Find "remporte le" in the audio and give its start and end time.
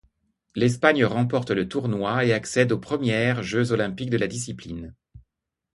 1.05-1.69